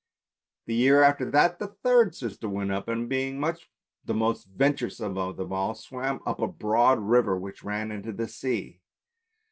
[0.65, 3.69] The year after that the third sister went up, and being much
[4.03, 8.27] the most venturesome of them all, swam up a broad river which ran into the
[8.27, 8.81] sea.